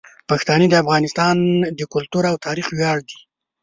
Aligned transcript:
پښتانه 0.29 0.65
د 0.69 0.73
افغانستان 0.83 1.35
د 1.79 1.81
کلتور 1.93 2.23
او 2.31 2.35
تاریخ 2.45 2.67
ویاړ 2.69 2.97
دي. 3.09 3.17